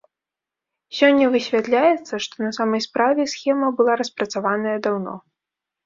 [0.99, 5.13] Сёння высвятляецца, што на самай справе схема была распрацаваная даўно.